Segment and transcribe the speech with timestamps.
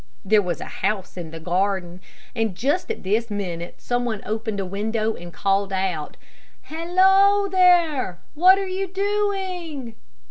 [0.25, 2.01] There was a house in the garden,
[2.35, 6.17] and just at this minute some one opened a window and called out:
[6.63, 9.93] "Hallo, there, what are you doing?"